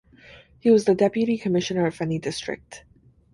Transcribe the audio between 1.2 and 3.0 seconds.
Commissioner of Feni District.